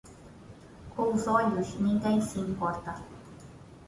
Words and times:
Com 0.95 1.13
os 1.13 1.27
olhos, 1.27 1.75
ninguém 1.79 2.19
se 2.21 2.39
importa. 2.39 2.95